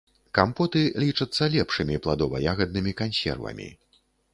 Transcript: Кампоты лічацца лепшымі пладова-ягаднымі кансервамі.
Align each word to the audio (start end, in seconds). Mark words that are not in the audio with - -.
Кампоты 0.37 0.81
лічацца 1.03 1.51
лепшымі 1.57 2.01
пладова-ягаднымі 2.07 2.99
кансервамі. 3.05 3.75